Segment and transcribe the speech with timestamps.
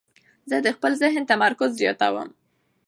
[0.49, 2.29] زه د خپل ذهن تمرکز زیاتوم.